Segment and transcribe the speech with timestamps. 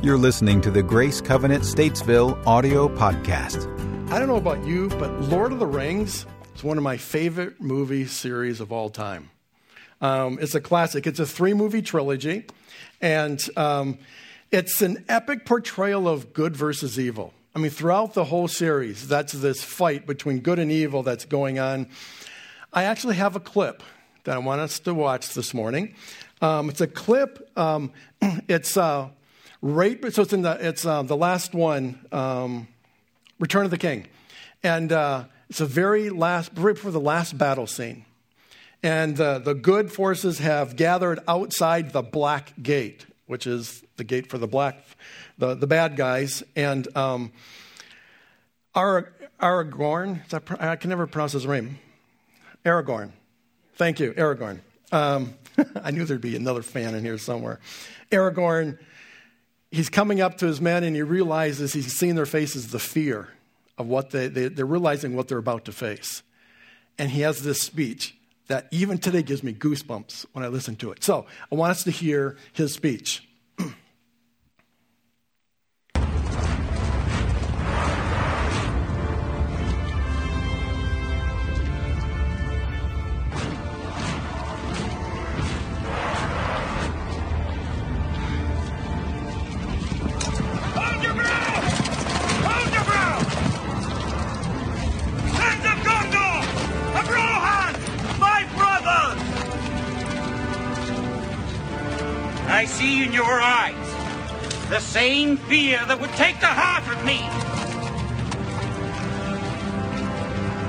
[0.00, 3.66] You're listening to the Grace Covenant Statesville audio podcast.
[4.12, 6.24] I don't know about you, but Lord of the Rings
[6.54, 9.28] is one of my favorite movie series of all time.
[10.00, 11.08] Um, it's a classic.
[11.08, 12.44] It's a three movie trilogy,
[13.00, 13.98] and um,
[14.52, 17.34] it's an epic portrayal of good versus evil.
[17.56, 21.58] I mean, throughout the whole series, that's this fight between good and evil that's going
[21.58, 21.88] on.
[22.72, 23.82] I actually have a clip
[24.22, 25.96] that I want us to watch this morning.
[26.40, 27.50] Um, it's a clip.
[27.58, 27.90] Um,
[28.48, 29.08] it's uh,
[29.62, 30.12] right.
[30.12, 30.58] So it's in the.
[30.60, 32.04] It's uh, the last one.
[32.12, 32.68] Um,
[33.38, 34.06] Return of the King,
[34.62, 38.04] and uh, it's the very last, right before the last battle scene,
[38.82, 44.28] and uh, the good forces have gathered outside the Black Gate, which is the gate
[44.28, 44.84] for the black,
[45.38, 47.32] the the bad guys, and um,
[48.74, 50.22] Aragorn.
[50.60, 51.78] I can never pronounce his name.
[52.64, 53.12] Aragorn.
[53.76, 54.60] Thank you, Aragorn.
[54.90, 55.34] Um,
[55.82, 57.60] I knew there'd be another fan in here somewhere.
[58.10, 58.78] Aragorn,
[59.70, 63.28] he's coming up to his men and he realizes he's seeing their faces the fear
[63.76, 66.22] of what they, they, they're realizing what they're about to face.
[66.98, 68.16] And he has this speech
[68.48, 71.04] that even today gives me goosebumps when I listen to it.
[71.04, 73.27] So I want us to hear his speech.
[104.68, 107.20] The same fear that would take the heart of me.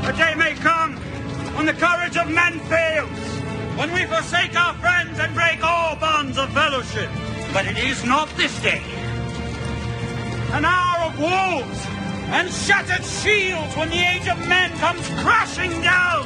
[0.07, 0.95] A day may come
[1.55, 3.19] when the courage of men fails,
[3.77, 7.09] when we forsake our friends and break all bonds of fellowship.
[7.53, 8.81] But it is not this day
[10.51, 11.85] an hour of wolves
[12.33, 16.25] and shattered shields when the age of men comes crashing down.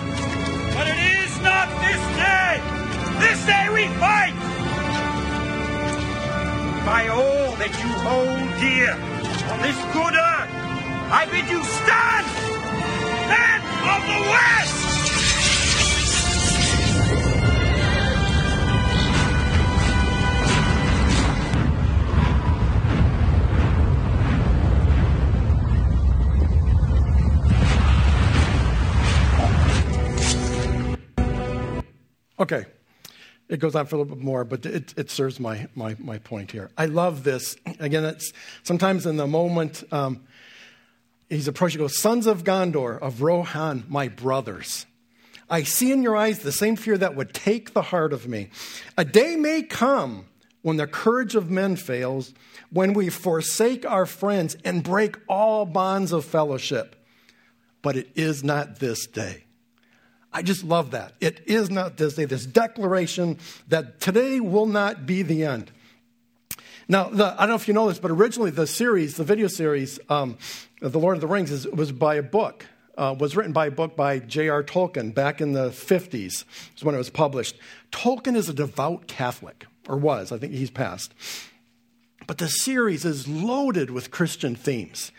[0.76, 2.62] But it is not this day.
[3.20, 4.43] This day we fight.
[6.86, 8.92] By all that you hold dear
[9.52, 10.52] on this good earth,
[11.10, 12.28] I bid you stand,
[13.30, 14.84] men of the West!
[32.40, 32.66] Okay.
[33.50, 36.18] It goes on for a little bit more, but it, it serves my, my, my
[36.18, 36.72] point here.
[36.78, 37.58] I love this.
[37.80, 38.32] Again, it's
[38.64, 40.24] sometimes in the moment, um,
[41.30, 44.86] he's approaching, he goes, Sons of Gondor, of Rohan, my brothers.
[45.50, 48.50] I see in your eyes the same fear that would take the heart of me.
[48.98, 50.26] A day may come
[50.62, 52.34] when the courage of men fails,
[52.72, 56.96] when we forsake our friends and break all bonds of fellowship.
[57.82, 59.44] But it is not this day.
[60.34, 61.14] I just love that.
[61.22, 65.72] It is not this day, this declaration that today will not be the end.
[66.88, 69.48] Now, the, I don't know if you know this, but originally the series, the video
[69.48, 70.38] series, um,
[70.82, 72.66] The Lord of the Rings, is, was by a book.
[72.96, 74.62] Uh, was written by a book by J.R.
[74.64, 76.44] Tolkien back in the 50s,
[76.76, 77.58] is when it was published.
[77.92, 81.12] Tolkien is a devout Catholic, or was, I think he's passed.
[82.28, 85.12] But the series is loaded with Christian themes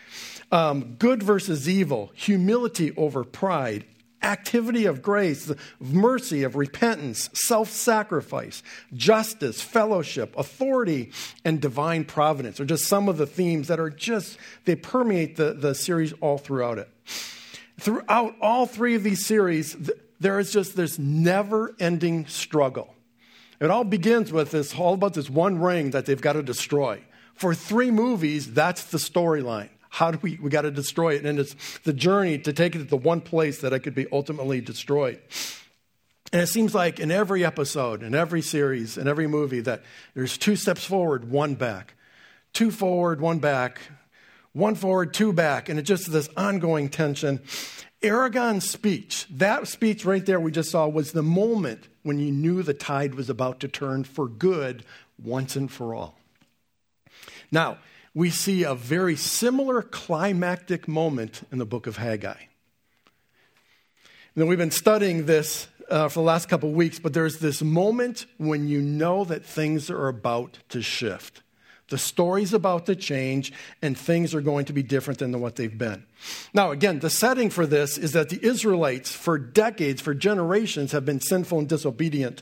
[0.51, 3.83] um, good versus evil, humility over pride,
[4.21, 11.11] activity of grace, of mercy, of repentance, self sacrifice, justice, fellowship, authority,
[11.43, 15.53] and divine providence are just some of the themes that are just, they permeate the,
[15.53, 16.89] the series all throughout it.
[17.79, 19.75] Throughout all three of these series,
[20.19, 22.95] there is just this never ending struggle.
[23.59, 27.01] It all begins with this, all about this one ring that they've got to destroy.
[27.35, 29.69] For three movies, that's the storyline.
[29.95, 31.25] How do we, we got to destroy it?
[31.25, 34.05] And it's the journey to take it to the one place that it could be
[34.11, 35.21] ultimately destroyed.
[36.33, 39.83] And it seems like in every episode, in every series, in every movie, that
[40.13, 41.93] there's two steps forward, one back.
[42.51, 43.79] Two forward, one back.
[44.51, 45.69] One forward, two back.
[45.69, 47.39] And it's just this ongoing tension.
[48.01, 52.63] Aragorn's speech, that speech right there we just saw, was the moment when you knew
[52.63, 54.83] the tide was about to turn for good
[55.23, 56.19] once and for all.
[57.49, 57.77] Now,
[58.15, 62.45] we see a very similar climactic moment in the book of Haggai.
[64.35, 67.61] And we've been studying this uh, for the last couple of weeks, but there's this
[67.61, 71.41] moment when you know that things are about to shift.
[71.89, 75.77] The story's about to change, and things are going to be different than what they've
[75.77, 76.03] been.
[76.51, 81.05] Now, again, the setting for this is that the Israelites, for decades, for generations, have
[81.05, 82.41] been sinful and disobedient.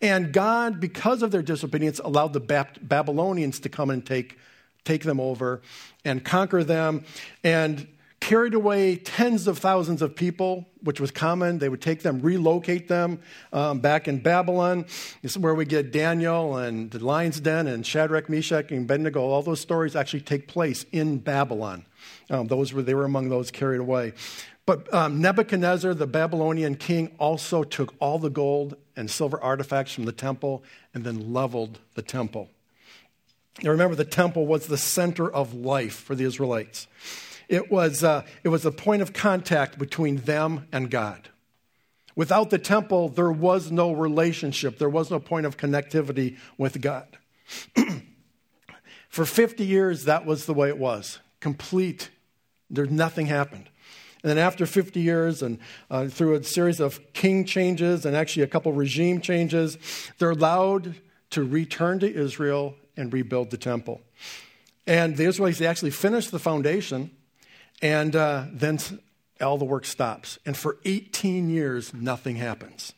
[0.00, 4.38] And God, because of their disobedience, allowed the Babylonians to come and take
[4.84, 5.62] take them over
[6.04, 7.04] and conquer them
[7.42, 7.86] and
[8.24, 11.58] carried away tens of thousands of people, which was common.
[11.58, 13.20] They would take them, relocate them
[13.52, 14.86] um, back in Babylon.
[15.20, 19.20] This is where we get Daniel and the lion's den and Shadrach, Meshach, and Abednego.
[19.20, 21.84] All those stories actually take place in Babylon.
[22.30, 24.14] Um, those were they were among those carried away.
[24.64, 30.06] But um, Nebuchadnezzar, the Babylonian king, also took all the gold and silver artifacts from
[30.06, 30.64] the temple
[30.94, 32.48] and then leveled the temple.
[33.62, 36.86] Now remember, the temple was the center of life for the Israelites.
[37.48, 41.28] It was, uh, it was a point of contact between them and God.
[42.16, 47.18] Without the temple, there was no relationship, there was no point of connectivity with God.
[49.08, 52.10] For 50 years, that was the way it was complete.
[52.70, 53.68] There, nothing happened.
[54.22, 55.58] And then after 50 years, and
[55.90, 59.76] uh, through a series of king changes and actually a couple regime changes,
[60.18, 60.94] they're allowed
[61.30, 64.00] to return to Israel and rebuild the temple.
[64.86, 67.10] And the Israelites actually finished the foundation
[67.82, 68.78] and uh, then
[69.40, 70.38] all the work stops.
[70.46, 72.92] And for 18 years, nothing happens.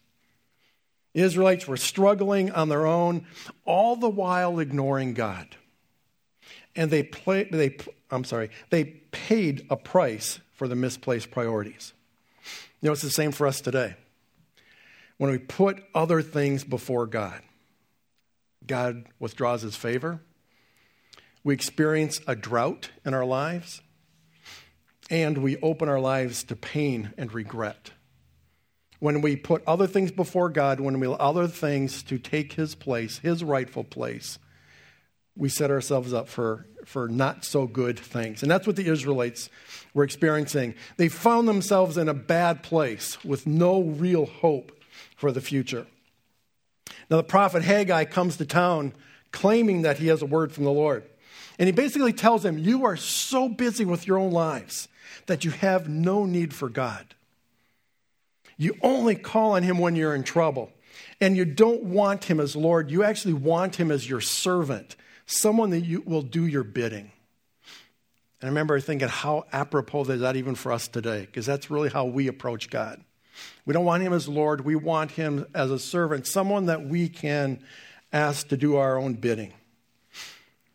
[1.15, 3.27] Israelites were struggling on their own,
[3.65, 5.57] all the while ignoring God.
[6.75, 7.79] And they, play, they,
[8.11, 11.95] I'm sorry, they paid a price for the misplaced priorities.
[12.81, 13.97] You know, it's the same for us today.
[15.17, 17.41] When we put other things before God,
[18.67, 20.21] God withdraws his favor.
[21.45, 23.81] We experience a drought in our lives
[25.11, 27.93] and we open our lives to pain and regret.
[28.99, 32.75] When we put other things before God, when we allow other things to take His
[32.75, 34.39] place, His rightful place,
[35.37, 38.43] we set ourselves up for, for not so good things.
[38.43, 39.51] And that's what the Israelites
[39.93, 40.75] were experiencing.
[40.97, 44.73] They found themselves in a bad place with no real hope
[45.15, 45.87] for the future.
[47.11, 48.93] Now, the prophet Haggai comes to town
[49.33, 51.05] claiming that he has a word from the Lord.
[51.59, 54.89] And he basically tells them, You are so busy with your own lives
[55.27, 57.15] that you have no need for God.
[58.57, 60.71] You only call on Him when you're in trouble.
[61.21, 64.97] And you don't want Him as Lord, you actually want Him as your servant,
[65.27, 67.11] someone that you will do your bidding.
[68.41, 71.21] And I remember thinking, how apropos is that even for us today?
[71.23, 73.03] Because that's really how we approach God.
[73.65, 77.09] We don't want Him as Lord, we want Him as a servant, someone that we
[77.09, 77.61] can
[78.13, 79.53] ask to do our own bidding.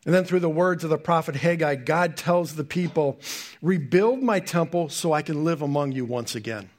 [0.05, 3.19] And then through the words of the prophet Haggai, God tells the people,
[3.61, 6.69] Rebuild my temple so I can live among you once again.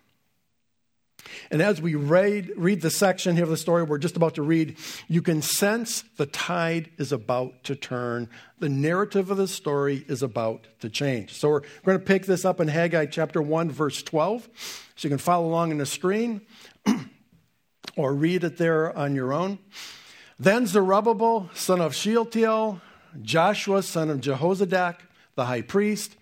[1.52, 4.43] And as we read, read the section here of the story we're just about to
[4.43, 8.31] read, you can sense the tide is about to turn.
[8.58, 11.34] The narrative of the story is about to change.
[11.34, 14.49] So we're going to pick this up in Haggai chapter 1, verse 12.
[14.96, 16.40] So you can follow along on the screen
[17.96, 19.58] or read it there on your own.
[20.38, 22.81] Then Zerubbabel, son of Shealtiel,
[23.20, 25.00] Joshua, son of Jehozadak,
[25.34, 26.16] the high priest,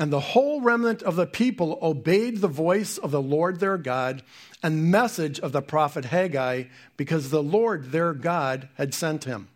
[0.00, 4.22] and the whole remnant of the people obeyed the voice of the Lord their God
[4.62, 6.64] and message of the prophet Haggai
[6.96, 9.48] because the Lord their God had sent him.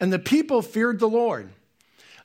[0.00, 1.50] And the people feared the Lord.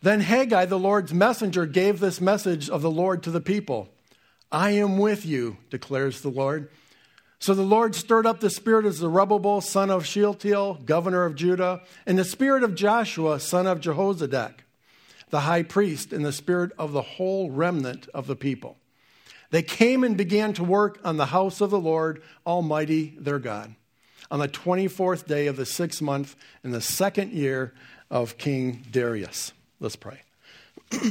[0.02, 3.90] Then Haggai, the Lord's messenger, gave this message of the Lord to the people
[4.50, 6.70] I am with you, declares the Lord.
[7.40, 11.82] So the Lord stirred up the spirit of Zerubbabel, son of Shealtiel, governor of Judah,
[12.06, 14.60] and the spirit of Joshua, son of Jehozadak,
[15.30, 18.78] the high priest, and the spirit of the whole remnant of the people.
[19.52, 23.76] They came and began to work on the house of the Lord Almighty their God
[24.32, 27.74] on the 24th day of the sixth month in the second year
[28.10, 29.54] of King Darius.
[29.80, 30.22] Let's pray.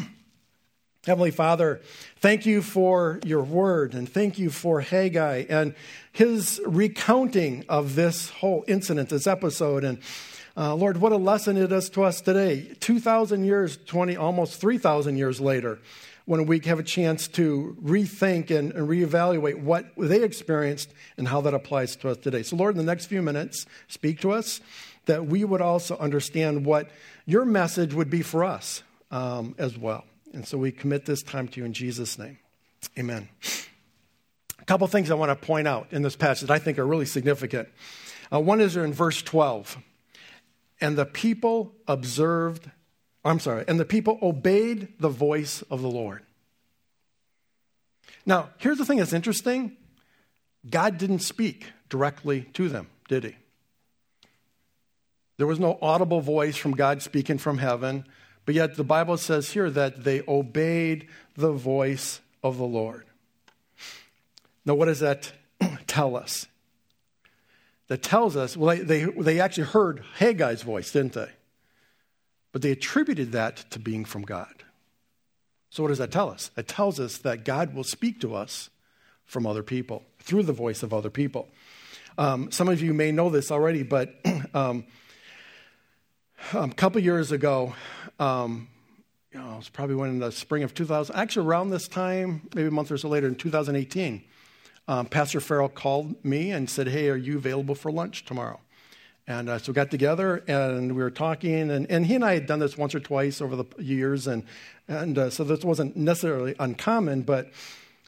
[1.07, 1.81] Heavenly Father,
[2.21, 5.75] thank you for your word and thank you for Haggai and
[6.13, 9.85] his recounting of this whole incident, this episode.
[9.85, 9.99] And
[10.57, 12.75] uh, Lord, what a lesson it is to us today.
[12.81, 15.81] 2,000 years, 20, almost 3,000 years later,
[16.27, 21.41] when we have a chance to rethink and, and reevaluate what they experienced and how
[21.41, 22.43] that applies to us today.
[22.43, 24.61] So, Lord, in the next few minutes, speak to us
[25.07, 26.89] that we would also understand what
[27.27, 30.05] your message would be for us um, as well.
[30.33, 32.39] And so we commit this time to you in Jesus' name.
[32.99, 33.29] Amen.
[34.61, 36.87] A couple things I want to point out in this passage that I think are
[36.87, 37.69] really significant.
[38.33, 39.79] Uh, one is in verse 12.
[40.81, 42.71] And the people observed,
[43.25, 46.23] I'm sorry, and the people obeyed the voice of the Lord.
[48.27, 49.77] Now, here's the thing that's interesting
[50.69, 53.37] God didn't speak directly to them, did he?
[55.37, 58.05] There was no audible voice from God speaking from heaven.
[58.47, 63.07] But yet the Bible says here that they obeyed the voice of the Lord.
[64.67, 65.33] Now, what does that
[65.87, 66.47] tell us?
[67.89, 71.31] That tells us, well, they, they actually heard Haggai's voice, didn't they?
[72.55, 74.63] but they attributed that to being from God.
[75.71, 76.53] So, what does that tell us?
[76.57, 78.71] It tells us that God will speak to us
[79.25, 81.49] from other people, through the voice of other people.
[82.17, 84.15] Um, some of you may know this already, but
[84.55, 84.85] um,
[86.53, 87.75] a couple years ago,
[88.21, 88.69] um,
[89.33, 92.49] you know, it was probably when in the spring of 2000, actually around this time,
[92.55, 94.23] maybe a month or so later in 2018,
[94.87, 98.61] um, Pastor Farrell called me and said, Hey, are you available for lunch tomorrow?
[99.27, 102.35] And uh, so we got together and we were talking, and, and he and I
[102.35, 104.45] had done this once or twice over the years, and,
[104.87, 107.51] and uh, so this wasn't necessarily uncommon, but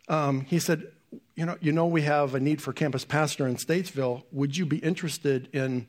[0.09, 0.93] um, he said,
[1.35, 4.25] you know, you know, we have a need for campus pastor in Statesville.
[4.33, 5.87] Would you be interested in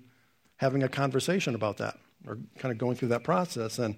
[0.57, 3.79] having a conversation about that or kind of going through that process?
[3.79, 3.97] And,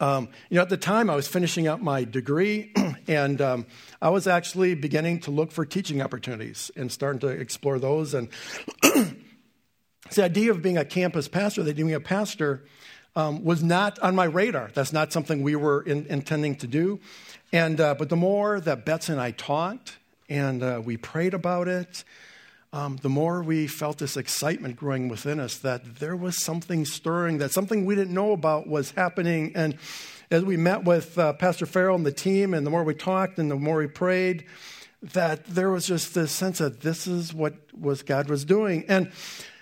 [0.00, 2.72] um, you know, at the time I was finishing up my degree
[3.08, 3.66] and um,
[4.00, 8.12] I was actually beginning to look for teaching opportunities and starting to explore those.
[8.12, 8.28] And
[8.82, 9.16] the
[10.18, 12.64] idea of being a campus pastor, that being a pastor,
[13.14, 14.70] um, was not on my radar.
[14.74, 17.00] That's not something we were in, intending to do.
[17.50, 19.96] And, uh, but the more that Betsy and I talked
[20.28, 22.04] and uh, we prayed about it,
[22.72, 27.38] um, the more we felt this excitement growing within us that there was something stirring,
[27.38, 29.52] that something we didn't know about was happening.
[29.54, 29.78] And
[30.30, 33.38] as we met with uh, Pastor Farrell and the team, and the more we talked
[33.38, 34.44] and the more we prayed,
[35.02, 38.84] that there was just this sense that this is what was God was doing.
[38.88, 39.12] And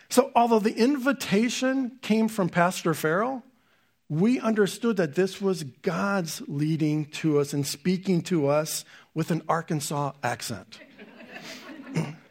[0.08, 3.42] so, although the invitation came from Pastor Farrell,
[4.08, 9.42] we understood that this was God's leading to us and speaking to us with an
[9.49, 10.78] Arkansas accent.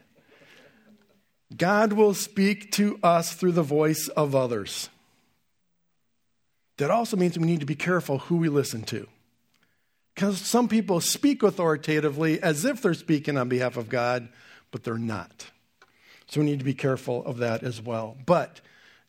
[1.56, 4.88] God will speak to us through the voice of others.
[6.78, 9.06] That also means we need to be careful who we listen to.
[10.14, 14.28] Because some people speak authoritatively as if they're speaking on behalf of God,
[14.70, 15.50] but they're not.
[16.26, 18.16] So we need to be careful of that as well.
[18.24, 18.60] But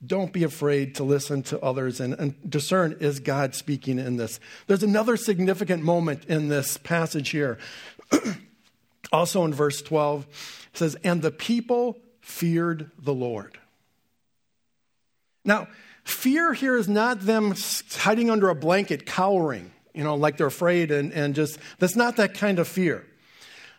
[0.05, 4.39] don't be afraid to listen to others and, and, discern is God speaking in this.
[4.67, 7.57] There's another significant moment in this passage here.
[9.11, 10.25] also in verse 12,
[10.73, 13.59] it says, And the people feared the Lord.
[15.45, 15.67] Now,
[16.03, 17.53] fear here is not them
[17.91, 22.15] hiding under a blanket, cowering, you know, like they're afraid and, and just, that's not
[22.15, 23.05] that kind of fear.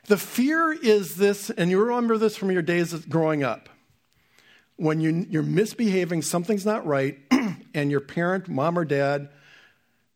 [0.06, 3.68] The fear is this, and you remember this from your days growing up.
[4.76, 7.18] When you, you're misbehaving, something's not right,
[7.74, 9.28] and your parent, mom or dad,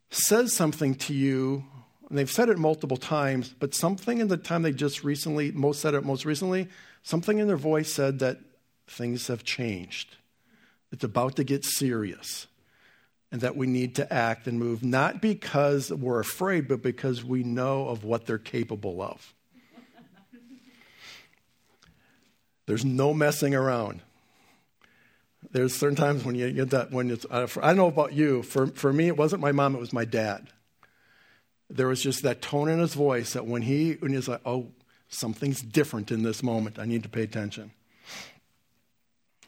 [0.09, 1.65] says something to you,
[2.07, 5.81] and they've said it multiple times, but something in the time they just recently, most
[5.81, 6.69] said it most recently,
[7.03, 8.39] something in their voice said that
[8.87, 10.15] things have changed.
[10.91, 12.47] It's about to get serious
[13.31, 17.43] and that we need to act and move, not because we're afraid, but because we
[17.43, 19.33] know of what they're capable of.
[22.65, 24.01] There's no messing around.
[25.51, 28.67] There's certain times when you get that, when it's, I don't know about you, for,
[28.67, 30.47] for me, it wasn't my mom, it was my dad.
[31.69, 34.67] There was just that tone in his voice that when he, when he's like, oh,
[35.11, 37.71] something's different in this moment, I need to pay attention.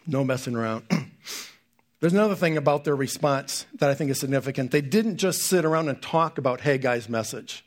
[0.06, 0.86] No messing around.
[2.00, 4.72] There's another thing about their response that I think is significant.
[4.72, 7.64] They didn't just sit around and talk about Haggai's message.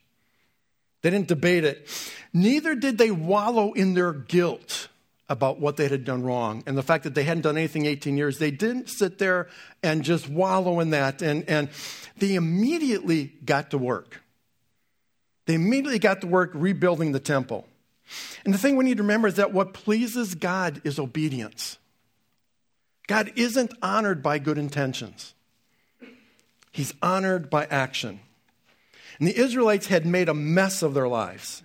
[1.00, 1.88] They didn't debate it.
[2.34, 4.88] Neither did they wallow in their guilt
[5.28, 8.16] about what they had done wrong and the fact that they hadn't done anything 18
[8.16, 8.38] years.
[8.38, 9.48] They didn't sit there
[9.82, 11.22] and just wallow in that.
[11.22, 11.70] And, and
[12.18, 14.20] they immediately got to work.
[15.46, 17.66] They immediately got to work rebuilding the temple.
[18.44, 21.78] And the thing we need to remember is that what pleases God is obedience.
[23.06, 25.34] God isn't honored by good intentions,
[26.72, 28.20] He's honored by action.
[29.18, 31.62] And the Israelites had made a mess of their lives.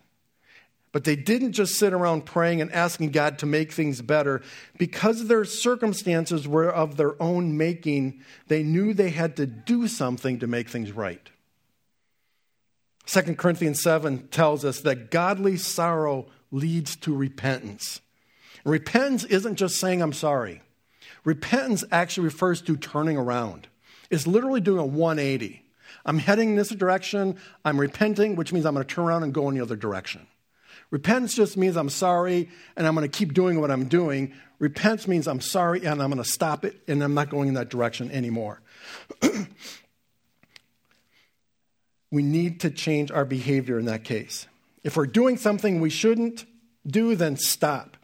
[0.94, 4.42] But they didn't just sit around praying and asking God to make things better.
[4.78, 10.40] Because their circumstances were of their own making, they knew they had to do something
[10.40, 11.30] to make things right.
[13.12, 18.00] 2 Corinthians 7 tells us that godly sorrow leads to repentance.
[18.64, 20.62] Repentance isn't just saying, I'm sorry.
[21.26, 23.68] Repentance actually refers to turning around,
[24.10, 25.62] it's literally doing a 180.
[26.06, 29.34] I'm heading in this direction, I'm repenting, which means I'm going to turn around and
[29.34, 30.26] go in the other direction.
[30.90, 34.34] Repentance just means I'm sorry and I'm going to keep doing what I'm doing.
[34.60, 37.54] Repentance means I'm sorry and I'm going to stop it and I'm not going in
[37.56, 38.62] that direction anymore.
[42.12, 44.48] we need to change our behavior in that case.
[44.84, 46.46] If we're doing something we shouldn't
[46.86, 47.98] do, then stop.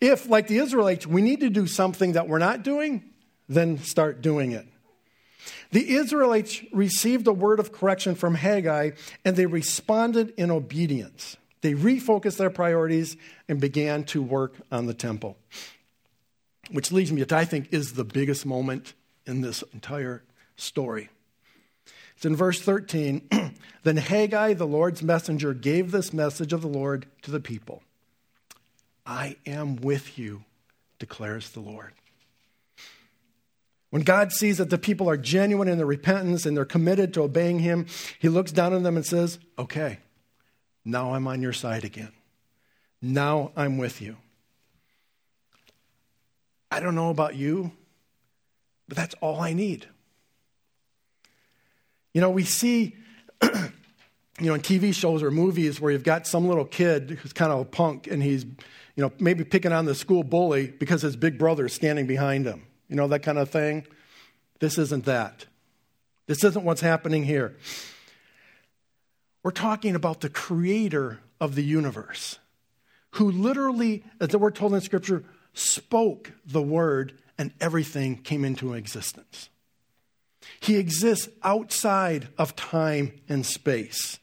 [0.00, 3.04] If, like the Israelites, we need to do something that we're not doing,
[3.48, 4.66] then start doing it.
[5.72, 8.92] The Israelites received a word of correction from Haggai
[9.24, 11.36] and they responded in obedience.
[11.60, 13.16] They refocused their priorities
[13.48, 15.36] and began to work on the temple.
[16.70, 18.94] Which leads me to, I think, is the biggest moment
[19.26, 20.22] in this entire
[20.56, 21.10] story.
[22.20, 23.30] It's in verse 13.
[23.82, 27.82] then Haggai, the Lord's messenger, gave this message of the Lord to the people
[29.06, 30.44] I am with you,
[30.98, 31.94] declares the Lord.
[33.88, 37.22] When God sees that the people are genuine in their repentance and they're committed to
[37.22, 37.86] obeying Him,
[38.18, 40.00] He looks down on them and says, Okay,
[40.84, 42.12] now I'm on your side again.
[43.00, 44.18] Now I'm with you.
[46.70, 47.72] I don't know about you,
[48.88, 49.88] but that's all I need.
[52.12, 52.96] You know, we see,
[53.42, 53.50] you
[54.40, 57.60] know, in TV shows or movies where you've got some little kid who's kind of
[57.60, 61.38] a punk and he's, you know, maybe picking on the school bully because his big
[61.38, 62.66] brother is standing behind him.
[62.88, 63.86] You know, that kind of thing.
[64.58, 65.46] This isn't that.
[66.26, 67.56] This isn't what's happening here.
[69.42, 72.38] We're talking about the creator of the universe,
[73.12, 75.24] who literally, as we're told in Scripture,
[75.54, 79.48] spoke the word and everything came into existence.
[80.58, 84.18] He exists outside of time and space.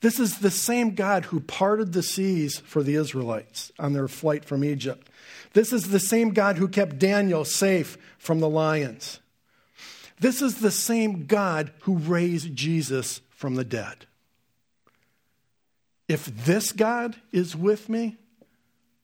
[0.00, 4.44] This is the same God who parted the seas for the Israelites on their flight
[4.44, 5.08] from Egypt.
[5.52, 9.20] This is the same God who kept Daniel safe from the lions.
[10.20, 14.06] This is the same God who raised Jesus from the dead.
[16.08, 18.16] If this God is with me,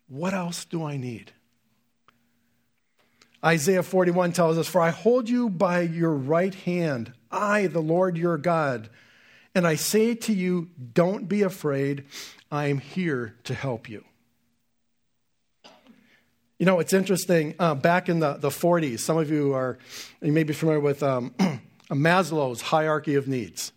[0.08, 1.32] what else do I need?
[3.44, 8.16] Isaiah 41 tells us, For I hold you by your right hand, I, the Lord
[8.16, 8.88] your God.
[9.54, 12.04] And I say to you, Don't be afraid,
[12.50, 14.04] I am here to help you.
[16.58, 17.56] You know, it's interesting.
[17.58, 19.78] Uh, back in the, the 40s, some of you are,
[20.20, 21.34] you may be familiar with um,
[21.90, 23.72] Maslow's hierarchy of needs.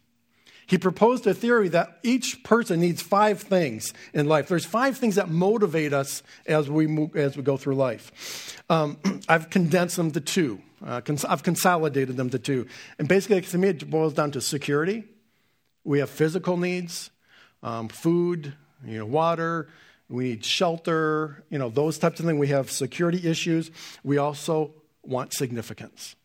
[0.67, 4.48] He proposed a theory that each person needs five things in life.
[4.48, 8.63] There's five things that motivate us as we, move, as we go through life.
[8.69, 8.98] Um,
[9.29, 10.62] I've condensed them to two.
[10.84, 12.67] Uh, cons- I've consolidated them to two.
[13.00, 15.03] And basically, to me, it boils down to security.
[15.83, 17.11] We have physical needs,
[17.61, 18.53] um, food,
[18.85, 19.70] you know, water.
[20.09, 22.40] We need shelter, you know, those types of things.
[22.40, 23.72] We have security issues.
[24.03, 26.16] We also want significance.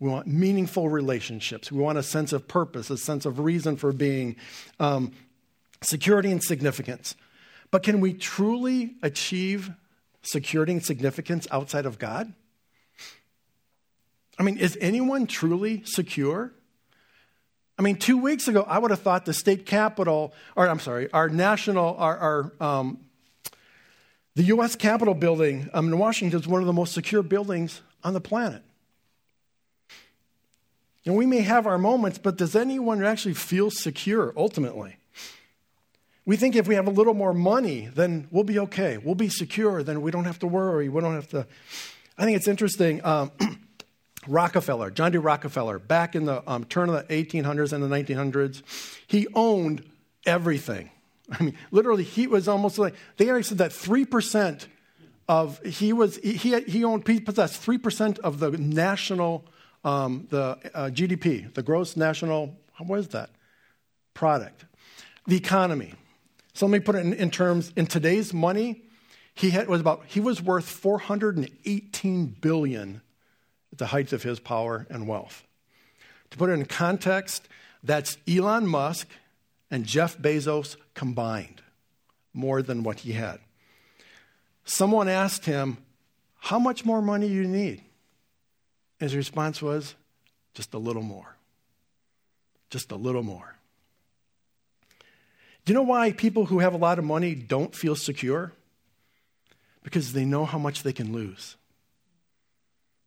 [0.00, 1.70] We want meaningful relationships.
[1.70, 4.36] We want a sense of purpose, a sense of reason for being,
[4.80, 5.12] um,
[5.82, 7.14] security and significance.
[7.70, 9.70] But can we truly achieve
[10.22, 12.32] security and significance outside of God?
[14.38, 16.52] I mean, is anyone truly secure?
[17.78, 21.10] I mean, two weeks ago, I would have thought the state capitol, or I'm sorry,
[21.12, 22.98] our national, our, our um,
[24.34, 24.76] the U.S.
[24.76, 28.62] Capitol building um, in Washington is one of the most secure buildings on the planet.
[31.06, 34.96] And we may have our moments, but does anyone actually feel secure ultimately?
[36.26, 38.98] We think if we have a little more money, then we'll be okay.
[38.98, 39.82] We'll be secure.
[39.82, 40.88] Then we don't have to worry.
[40.88, 41.46] We don't have to.
[42.18, 43.04] I think it's interesting.
[43.04, 43.32] Um,
[44.28, 45.18] Rockefeller, John D.
[45.18, 48.62] Rockefeller, back in the um, turn of the 1800s and the 1900s,
[49.06, 49.82] he owned
[50.26, 50.90] everything.
[51.32, 54.68] I mean, literally, he was almost like they actually said that three percent
[55.26, 59.46] of he was he he owned he possessed three percent of the national
[59.84, 63.30] um, the uh, GDP, the gross national, what is that?
[64.14, 64.64] Product.
[65.26, 65.94] The economy.
[66.54, 68.82] So let me put it in, in terms, in today's money,
[69.34, 73.00] he had, was about, he was worth 418 billion
[73.72, 75.44] at the height of his power and wealth.
[76.30, 77.48] To put it in context,
[77.82, 79.08] that's Elon Musk
[79.70, 81.62] and Jeff Bezos combined,
[82.34, 83.38] more than what he had.
[84.64, 85.78] Someone asked him,
[86.38, 87.82] How much more money do you need?
[89.00, 89.94] His response was,
[90.54, 91.36] just a little more.
[92.70, 93.56] Just a little more.
[95.64, 98.52] Do you know why people who have a lot of money don't feel secure?
[99.82, 101.56] Because they know how much they can lose.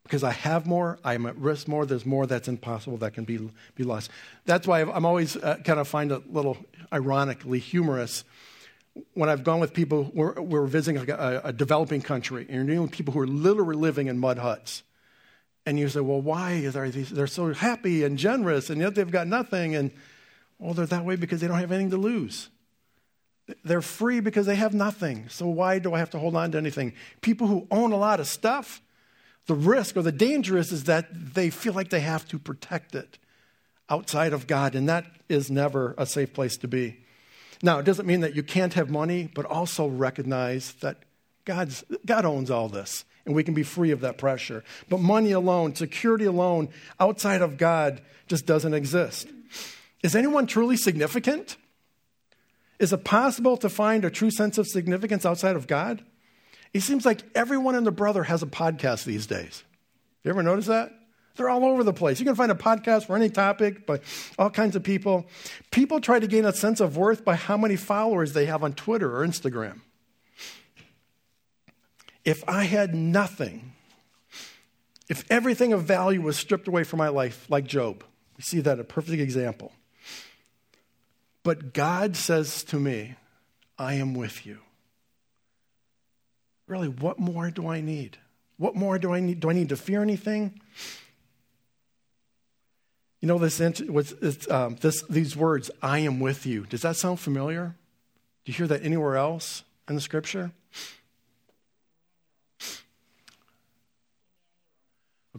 [0.04, 3.50] Because I have more, I'm at risk more, there's more that's impossible that can be,
[3.76, 4.12] be lost.
[4.46, 6.58] That's why I'm always uh, kind of find it a little
[6.92, 8.26] ironically humorous
[9.14, 12.84] when I've gone with people, we're, we're visiting a, a, developing country, and you're dealing
[12.84, 14.84] with people who are literally living in mud huts.
[15.66, 17.10] And you say, well, why are these?
[17.10, 19.76] They're so happy and generous, and yet they've got nothing.
[19.76, 19.92] And
[20.60, 22.50] well, they're that way because they don't have anything to lose.
[23.64, 25.28] They're free because they have nothing.
[25.30, 26.94] So why do I have to hold on to anything?
[27.22, 28.82] People who own a lot of stuff,
[29.48, 32.96] the risk or the danger is, is that they feel like they have to protect
[32.96, 33.18] it
[33.90, 37.04] outside of God, and that is never a safe place to be.
[37.62, 41.04] Now, it doesn't mean that you can't have money, but also recognize that
[41.46, 44.64] God's, God owns all this and we can be free of that pressure.
[44.90, 49.28] But money alone, security alone, outside of God, just doesn't exist.
[50.02, 51.56] Is anyone truly significant?
[52.80, 56.04] Is it possible to find a true sense of significance outside of God?
[56.74, 59.64] It seems like everyone and their brother has a podcast these days.
[60.24, 60.92] You ever notice that?
[61.36, 62.20] They're all over the place.
[62.20, 64.02] You can find a podcast for any topic by
[64.38, 65.26] all kinds of people.
[65.72, 68.74] People try to gain a sense of worth by how many followers they have on
[68.74, 69.80] Twitter or Instagram.
[72.26, 73.74] If I had nothing,
[75.10, 78.04] if everything of value was stripped away from my life, like Job,
[78.38, 79.72] we see that a perfect example.
[81.44, 83.16] But God says to me,
[83.78, 84.60] I am with you.
[86.68, 88.18] Really, what more do I need?
[88.58, 89.42] What more do I need?
[89.42, 90.62] Do I need to fear anything?
[93.20, 93.60] You know this,
[94.50, 97.76] um, this, these words, "I am with you." Does that sound familiar?
[98.46, 100.52] Do you hear that anywhere else in the Scripture?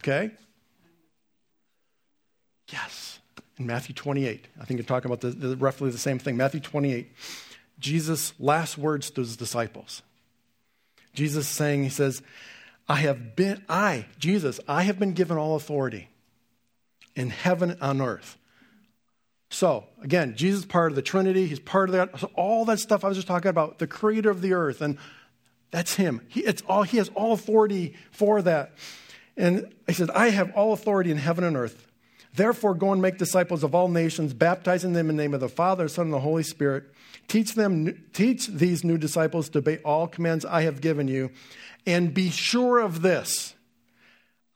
[0.05, 0.33] Okay.
[2.71, 3.21] Yes,
[3.57, 4.49] in Matthew 28.
[4.61, 6.37] I think you're talking about the, the, roughly the same thing.
[6.37, 7.11] Matthew 28.
[7.79, 10.03] Jesus' last words to his disciples.
[11.15, 12.21] Jesus saying, He says,
[12.87, 16.11] I have been, I, Jesus, I have been given all authority
[17.17, 18.37] in heaven and on earth.
[19.49, 21.47] So, again, Jesus is part of the Trinity.
[21.47, 22.21] He's part of that.
[22.21, 24.99] So all that stuff I was just talking about, the creator of the earth, and
[25.71, 26.21] that's him.
[26.29, 28.75] He, it's all, he has all authority for that.
[29.37, 31.87] And he said, I have all authority in heaven and earth.
[32.35, 35.49] Therefore, go and make disciples of all nations, baptizing them in the name of the
[35.49, 36.85] Father, Son, and the Holy Spirit.
[37.29, 41.31] Teach them, teach these new disciples to obey all commands I have given you,
[41.87, 43.55] and be sure of this: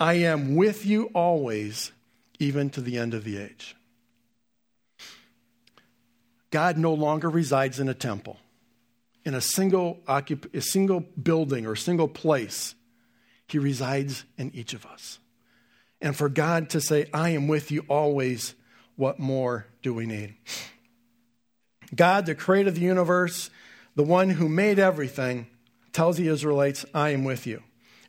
[0.00, 1.92] I am with you always
[2.40, 3.76] even to the end of the age.
[6.50, 8.38] God no longer resides in a temple,
[9.24, 12.74] in a single, occup- a single building or single place.
[13.48, 15.18] He resides in each of us.
[16.00, 18.54] And for God to say, I am with you always,
[18.96, 20.34] what more do we need?
[21.94, 23.50] God, the creator of the universe,
[23.96, 25.46] the one who made everything,
[25.92, 27.62] tells the Israelites, I am with you.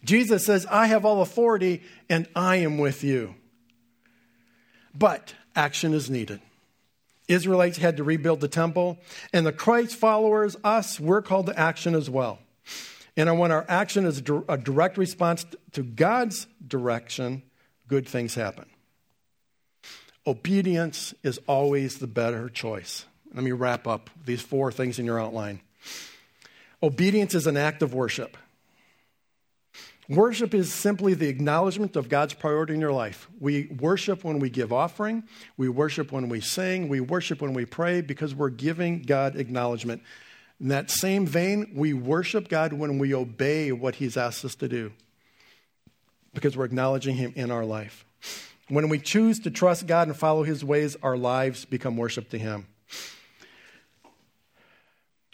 [0.03, 3.35] Jesus says, I have all authority and I am with you.
[4.93, 6.41] But action is needed.
[7.27, 8.97] Israelites had to rebuild the temple,
[9.31, 12.39] and the Christ followers, us, we're called to action as well.
[13.19, 17.43] And when our action is a direct response to God's direction,
[17.85, 18.65] good things happen.
[20.25, 23.05] Obedience is always the better choice.
[23.33, 25.59] Let me wrap up these four things in your outline.
[26.81, 28.37] Obedience is an act of worship.
[30.07, 33.27] Worship is simply the acknowledgement of God's priority in your life.
[33.37, 35.23] We worship when we give offering,
[35.57, 40.03] we worship when we sing, we worship when we pray because we're giving God acknowledgement.
[40.59, 44.67] In that same vein, we worship God when we obey what He's asked us to
[44.67, 44.91] do
[46.33, 48.05] because we're acknowledging Him in our life.
[48.67, 52.37] When we choose to trust God and follow His ways, our lives become worship to
[52.37, 52.67] Him.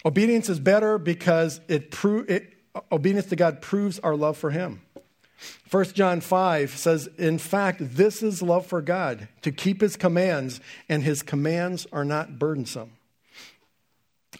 [0.05, 2.53] Obedience is better because it, pro- it
[2.91, 4.81] obedience to God proves our love for Him.
[5.71, 10.61] 1 John 5 says, In fact, this is love for God, to keep His commands,
[10.87, 12.91] and His commands are not burdensome.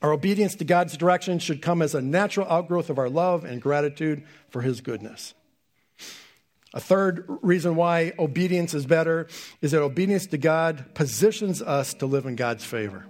[0.02, 3.62] Our obedience to God's direction should come as a natural outgrowth of our love and
[3.62, 5.34] gratitude for His goodness.
[6.74, 9.28] A third reason why obedience is better
[9.62, 13.06] is that obedience to God positions us to live in God's favor.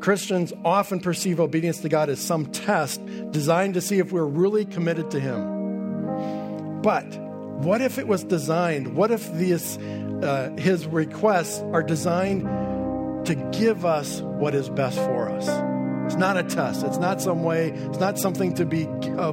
[0.00, 4.64] Christians often perceive obedience to God as some test designed to see if we're really
[4.64, 6.80] committed to Him.
[6.80, 7.04] But
[7.58, 8.96] what if it was designed?
[8.96, 12.42] What if these, uh, His requests are designed
[13.26, 15.48] to give us what is best for us?
[16.06, 16.84] It's not a test.
[16.84, 19.32] It's not some way, it's not something to be uh,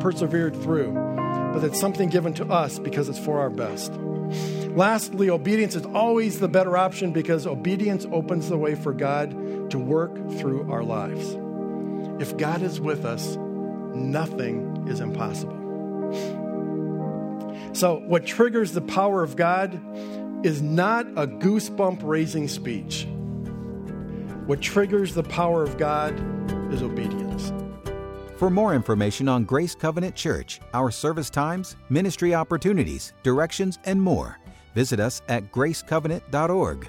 [0.00, 0.92] persevered through,
[1.52, 3.92] but it's something given to us because it's for our best.
[3.92, 9.78] Lastly, obedience is always the better option because obedience opens the way for God to
[9.78, 11.36] work through our lives.
[12.22, 13.36] If God is with us,
[13.94, 15.56] nothing is impossible.
[17.72, 19.74] So, what triggers the power of God
[20.44, 23.06] is not a goosebump raising speech.
[24.48, 26.14] What triggers the power of God
[26.72, 27.52] is obedience.
[28.38, 34.38] For more information on Grace Covenant Church, our service times, ministry opportunities, directions, and more,
[34.74, 36.88] visit us at gracecovenant.org.